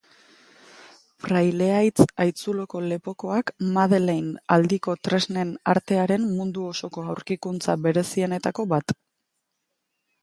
Praileaitz 1.25 2.05
haitzuloko 2.23 2.81
lepokoak 2.93 3.53
Madeleine 3.77 4.43
aldiko 4.57 4.97
tresnen 5.09 5.53
artearen 5.75 6.27
mundu 6.39 6.67
osoko 6.71 7.07
aurkikuntza 7.15 7.79
berezienetako 7.87 8.69
bat 8.77 8.91
dira. 8.95 9.03